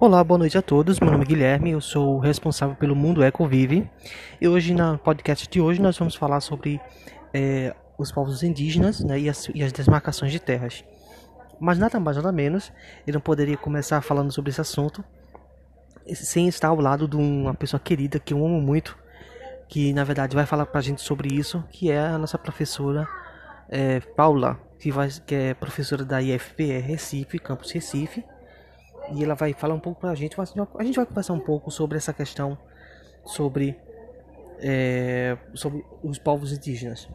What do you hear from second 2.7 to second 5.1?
pelo Mundo Ecovive. E hoje, na